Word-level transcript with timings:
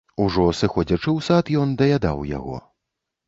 Ужо 0.23 0.43
сыходзячы 0.59 1.09
ў 1.17 1.27
сад, 1.27 1.51
ён 1.63 1.77
даядаў 1.81 2.23
яго. 2.31 2.57